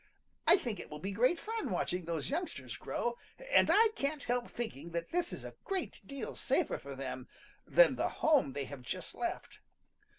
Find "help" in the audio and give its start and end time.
4.23-4.47